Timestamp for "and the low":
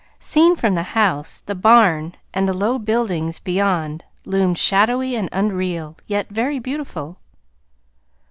2.33-2.79